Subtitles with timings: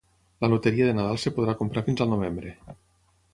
[0.45, 2.55] La loteria de Nadal es podrà comprar fins al novembre.